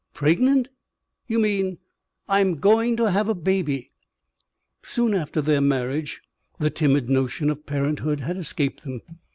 Pregnant? 0.15 0.69
You 1.27 1.37
mean" 1.37 1.77
"I'm 2.27 2.55
going 2.55 2.97
to 2.97 3.11
have 3.11 3.29
a 3.29 3.35
baby." 3.35 3.91
Soon 4.81 5.13
after 5.13 5.41
their 5.43 5.61
marriage 5.61 6.21
the 6.57 6.71
timid 6.71 7.07
notion 7.07 7.51
of 7.51 7.67
parenthood 7.67 8.19
had 8.21 8.35
escaped 8.35 8.81
them. 8.83 9.01